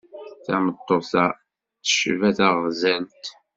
Tameṭṭut-a 0.45 1.25
tecba 1.83 2.29
taɣzalt. 2.37 3.25